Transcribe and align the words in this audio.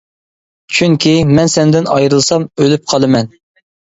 چۈنكى، 0.77 1.13
مەن 1.33 1.51
سەندىن 1.57 1.91
ئايرىلسام 1.97 2.49
ئۆلۈپ 2.63 2.91
قالىمەن. 2.95 3.31